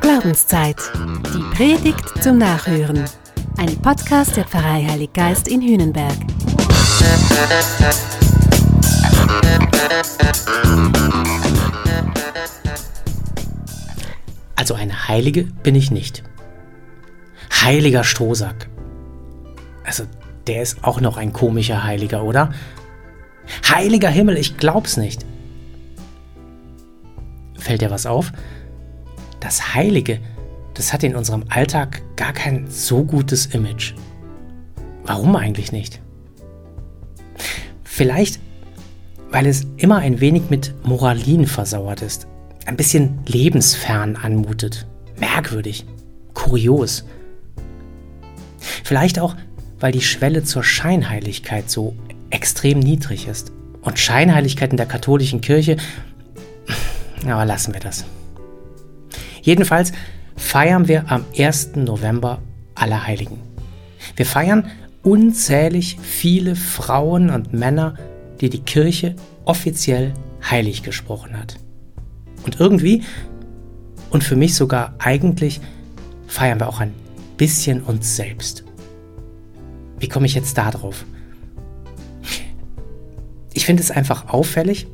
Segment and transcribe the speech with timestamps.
[0.00, 0.76] Glaubenszeit.
[1.32, 3.04] Die Predigt zum Nachhören.
[3.58, 6.16] Ein Podcast der Pfarrei Heilig Geist in Hühnenberg.
[14.56, 16.24] Also eine Heilige bin ich nicht.
[17.62, 18.68] Heiliger Strohsack.
[19.84, 20.04] Also
[20.48, 22.52] der ist auch noch ein komischer Heiliger, oder?
[23.68, 25.24] Heiliger Himmel, ich glaub's nicht.
[27.70, 28.32] Fällt dir was auf?
[29.38, 30.18] Das Heilige,
[30.74, 33.94] das hat in unserem Alltag gar kein so gutes Image.
[35.04, 36.00] Warum eigentlich nicht?
[37.84, 38.40] Vielleicht,
[39.30, 42.26] weil es immer ein wenig mit Moralin versauert ist,
[42.66, 44.88] ein bisschen lebensfern anmutet,
[45.20, 45.86] merkwürdig,
[46.34, 47.04] kurios.
[48.82, 49.36] Vielleicht auch,
[49.78, 51.94] weil die Schwelle zur Scheinheiligkeit so
[52.30, 53.52] extrem niedrig ist.
[53.80, 55.76] Und Scheinheiligkeit in der katholischen Kirche,
[57.24, 58.04] aber lassen wir das.
[59.42, 59.92] Jedenfalls
[60.36, 61.76] feiern wir am 1.
[61.76, 62.40] November
[62.74, 63.38] Allerheiligen.
[64.16, 64.70] Wir feiern
[65.02, 67.94] unzählig viele Frauen und Männer,
[68.40, 70.12] die die Kirche offiziell
[70.48, 71.56] heilig gesprochen hat.
[72.44, 73.02] Und irgendwie,
[74.10, 75.60] und für mich sogar eigentlich,
[76.26, 76.94] feiern wir auch ein
[77.36, 78.64] bisschen uns selbst.
[79.98, 81.04] Wie komme ich jetzt da drauf?
[83.52, 84.86] Ich finde es einfach auffällig,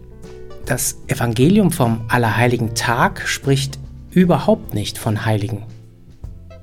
[0.67, 3.79] das Evangelium vom Allerheiligen Tag spricht
[4.11, 5.63] überhaupt nicht von Heiligen.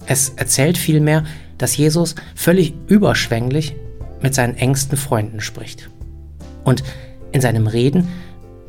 [0.05, 1.23] Es erzählt vielmehr,
[1.57, 3.75] dass Jesus völlig überschwänglich
[4.21, 5.89] mit seinen engsten Freunden spricht.
[6.63, 6.83] Und
[7.31, 8.09] in seinem Reden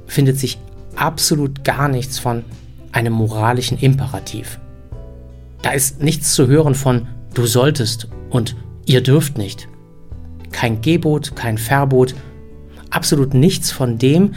[0.07, 0.59] findet sich
[0.95, 2.45] absolut gar nichts von
[2.93, 4.61] einem moralischen Imperativ.
[5.63, 8.55] Da ist nichts zu hören von du solltest und
[8.87, 9.69] ihr dürft nicht.
[10.53, 12.15] Kein Gebot, kein Verbot,
[12.91, 14.35] absolut nichts von dem,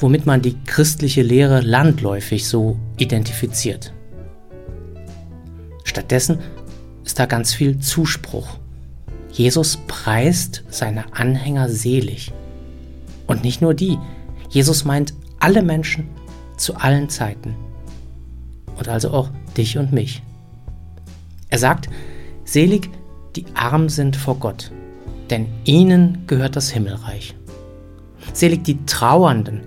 [0.00, 3.92] womit man die christliche Lehre landläufig so identifiziert.
[5.84, 6.38] Stattdessen
[7.04, 8.58] ist da ganz viel Zuspruch.
[9.32, 12.32] Jesus preist seine Anhänger selig.
[13.26, 13.98] Und nicht nur die.
[14.48, 16.08] Jesus meint alle Menschen
[16.56, 17.54] zu allen Zeiten.
[18.76, 20.22] Und also auch dich und mich.
[21.48, 21.88] Er sagt,
[22.44, 22.90] selig
[23.36, 24.72] die arm sind vor Gott,
[25.30, 27.34] denn ihnen gehört das Himmelreich.
[28.32, 29.60] Selig die Trauernden,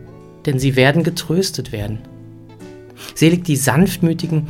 [0.46, 2.00] denn sie werden getröstet werden.
[3.16, 4.48] Selig die Sanftmütigen,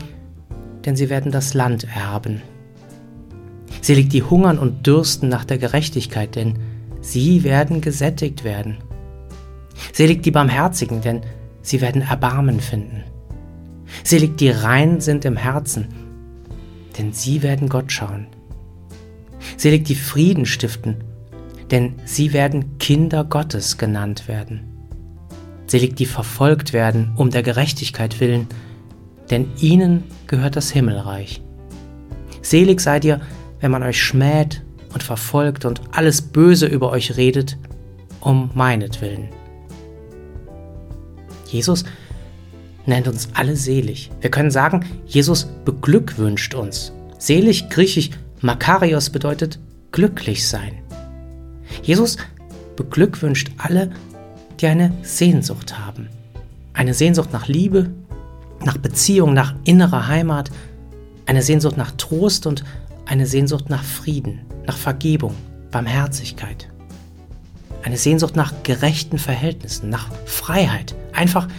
[0.86, 2.42] denn sie werden das Land erben.
[3.82, 6.60] Selig die hungern und dürsten nach der Gerechtigkeit, denn
[7.02, 8.78] sie werden gesättigt werden.
[9.92, 11.22] Selig die Barmherzigen, denn
[11.62, 13.04] sie werden Erbarmen finden.
[14.04, 15.88] Selig die rein sind im Herzen,
[16.98, 18.28] denn sie werden Gott schauen.
[19.58, 21.04] Selig die Frieden stiften,
[21.72, 24.73] denn sie werden Kinder Gottes genannt werden.
[25.74, 28.46] Selig die verfolgt werden um der Gerechtigkeit willen,
[29.32, 31.42] denn ihnen gehört das Himmelreich.
[32.44, 33.22] Selig seid ihr,
[33.60, 34.62] wenn man euch schmäht
[34.94, 37.58] und verfolgt und alles Böse über euch redet,
[38.20, 39.30] um meinetwillen.
[41.48, 41.86] Jesus
[42.86, 44.12] nennt uns alle selig.
[44.22, 46.94] Wir können sagen, Jesus beglückwünscht uns.
[47.18, 48.12] Selig, griechisch
[48.42, 49.58] Makarios bedeutet
[49.92, 50.84] glücklich sein.
[51.82, 52.18] Jesus
[52.76, 53.90] beglückwünscht alle,
[54.64, 56.08] die eine Sehnsucht haben.
[56.74, 57.90] Eine Sehnsucht nach Liebe,
[58.64, 60.52] nach Beziehung, nach innerer Heimat,
[61.26, 62.64] eine Sehnsucht nach Trost und
[63.06, 65.36] eine Sehnsucht nach Frieden, nach Vergebung,
[65.70, 66.70] Barmherzigkeit.
[67.84, 71.50] Eine Sehnsucht nach gerechten Verhältnissen, nach Freiheit, einfach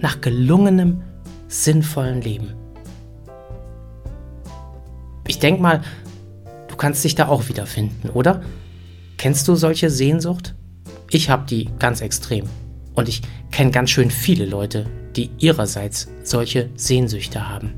[0.00, 1.02] nach gelungenem,
[1.46, 2.54] sinnvollen Leben.
[5.28, 5.82] Ich denke mal,
[6.66, 8.42] du kannst dich da auch wiederfinden, oder?
[9.16, 10.56] Kennst du solche Sehnsucht?
[11.10, 12.44] Ich habe die ganz extrem.
[12.94, 14.86] Und ich kenne ganz schön viele Leute,
[15.16, 17.72] die ihrerseits solche Sehnsüchte haben.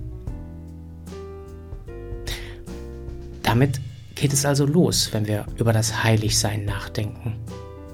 [3.43, 3.81] Damit
[4.15, 7.37] geht es also los, wenn wir über das Heiligsein nachdenken.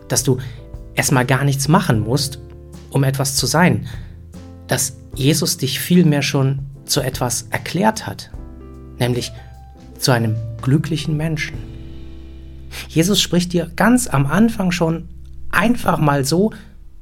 [0.09, 0.39] Dass du
[0.95, 2.39] erstmal gar nichts machen musst,
[2.91, 3.87] um etwas zu sein.
[4.67, 8.31] Dass Jesus dich vielmehr schon zu etwas erklärt hat,
[8.99, 9.33] nämlich
[9.99, 11.57] zu einem glücklichen Menschen.
[12.89, 15.09] Jesus spricht dir ganz am Anfang schon
[15.57, 16.53] einfach mal so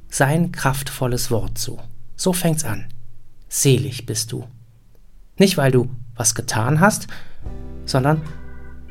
[0.09, 1.79] sein kraftvolles Wort zu.
[2.15, 2.85] So fängt's an.
[3.49, 4.47] Selig bist du.
[5.37, 7.07] Nicht, weil du was getan hast,
[7.85, 8.21] sondern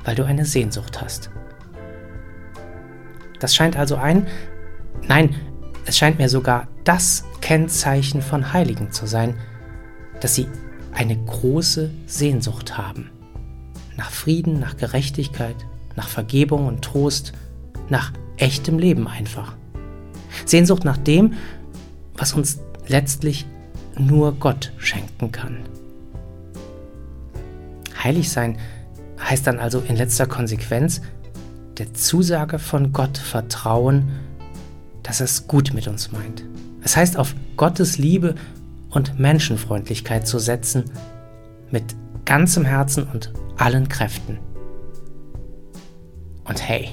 [0.05, 1.31] weil du eine Sehnsucht hast.
[3.41, 4.27] Das scheint also ein,
[5.09, 5.35] nein,
[5.87, 9.35] es scheint mir sogar das Kennzeichen von Heiligen zu sein,
[10.21, 10.47] dass sie
[10.93, 13.11] eine große Sehnsucht haben.
[13.97, 15.57] Nach Frieden, nach Gerechtigkeit,
[15.97, 17.33] nach Vergebung und Trost,
[17.89, 19.57] nach echtem Leben einfach.
[20.45, 21.35] Sehnsucht nach dem,
[22.17, 23.47] was uns letztlich
[23.99, 25.59] nur Gott schenken kann.
[28.03, 28.59] Heilig sein
[29.21, 31.01] heißt dann also in letzter Konsequenz
[31.79, 34.11] der Zusage von Gott vertrauen,
[35.03, 36.45] dass es gut mit uns meint.
[36.83, 38.35] Es heißt auf Gottes Liebe
[38.91, 40.85] und Menschenfreundlichkeit zu setzen,
[41.71, 44.39] mit ganzem Herzen und allen Kräften.
[46.45, 46.91] Und hey,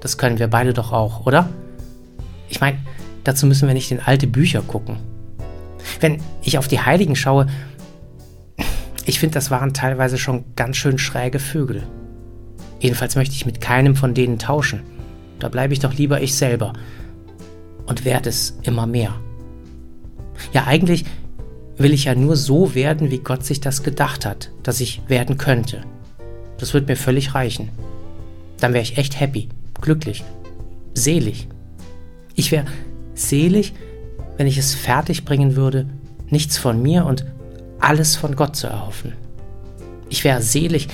[0.00, 1.48] das können wir beide doch auch, oder?
[2.48, 2.78] Ich meine,
[3.24, 4.96] dazu müssen wir nicht in alte Bücher gucken.
[6.00, 7.46] Wenn ich auf die Heiligen schaue,
[9.04, 11.82] ich finde, das waren teilweise schon ganz schön schräge Vögel.
[12.80, 14.82] Jedenfalls möchte ich mit keinem von denen tauschen.
[15.38, 16.74] Da bleibe ich doch lieber ich selber.
[17.86, 19.14] Und werde es immer mehr.
[20.52, 21.04] Ja, eigentlich
[21.78, 25.38] will ich ja nur so werden, wie Gott sich das gedacht hat, dass ich werden
[25.38, 25.80] könnte.
[26.58, 27.70] Das wird mir völlig reichen.
[28.60, 29.48] Dann wäre ich echt happy,
[29.80, 30.24] glücklich,
[30.94, 31.48] selig.
[32.34, 32.66] Ich wäre
[33.14, 33.74] selig,
[34.36, 35.86] wenn ich es fertig bringen würde,
[36.30, 37.24] nichts von mir und
[37.80, 39.14] alles von Gott zu erhoffen.
[40.08, 40.88] Ich wäre selig,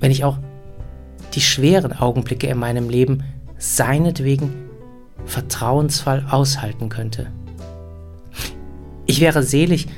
[0.00, 0.38] wenn ich auch
[1.34, 3.24] die schweren Augenblicke in meinem Leben
[3.58, 4.52] seinetwegen
[5.24, 7.26] vertrauensvoll aushalten könnte.
[9.06, 9.88] Ich wäre selig,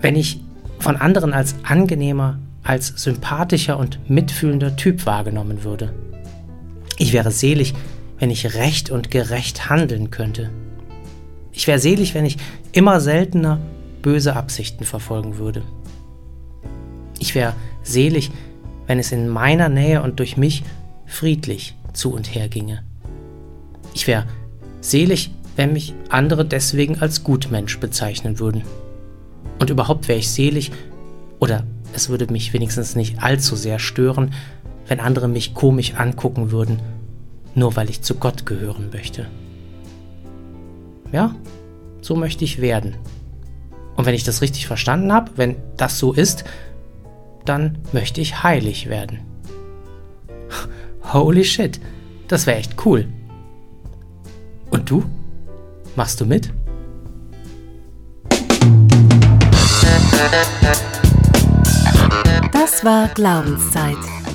[0.00, 0.40] wenn ich
[0.78, 5.92] von anderen als angenehmer, als sympathischer und mitfühlender Typ wahrgenommen würde.
[6.96, 7.74] Ich wäre selig,
[8.18, 10.50] wenn ich recht und gerecht handeln könnte.
[11.52, 12.36] Ich wäre selig, wenn ich
[12.72, 13.60] immer seltener
[14.02, 15.62] böse Absichten verfolgen würde.
[17.18, 18.30] Ich wäre selig,
[18.86, 20.62] wenn es in meiner Nähe und durch mich
[21.06, 22.82] friedlich zu und her ginge.
[23.94, 24.26] Ich wäre
[24.80, 28.62] selig, wenn mich andere deswegen als Gutmensch bezeichnen würden.
[29.58, 30.72] Und überhaupt wäre ich selig,
[31.38, 31.64] oder
[31.94, 34.32] es würde mich wenigstens nicht allzu sehr stören,
[34.86, 36.80] wenn andere mich komisch angucken würden,
[37.54, 39.26] nur weil ich zu Gott gehören möchte.
[41.12, 41.34] Ja,
[42.00, 42.96] so möchte ich werden.
[43.96, 46.44] Und wenn ich das richtig verstanden habe, wenn das so ist,
[47.44, 49.20] dann möchte ich heilig werden.
[51.12, 51.80] Holy shit,
[52.28, 53.06] das wäre echt cool.
[54.70, 55.04] Und du?
[55.94, 56.50] Machst du mit?
[62.52, 64.23] Das war Glaubenszeit.